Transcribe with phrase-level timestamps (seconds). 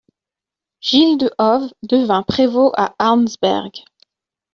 [0.79, 3.83] Gilles de Hove devint prévôt à Arnsberg.